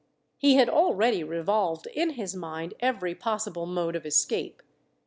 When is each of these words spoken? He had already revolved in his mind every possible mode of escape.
He 0.35 0.55
had 0.55 0.67
already 0.67 1.23
revolved 1.23 1.85
in 1.93 2.13
his 2.13 2.35
mind 2.35 2.73
every 2.79 3.13
possible 3.13 3.67
mode 3.67 3.95
of 3.95 4.03
escape. 4.03 4.63